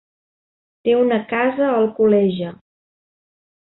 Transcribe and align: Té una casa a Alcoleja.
Té 0.87 0.95
una 1.03 1.21
casa 1.35 1.69
a 1.69 1.77
Alcoleja. 1.85 2.59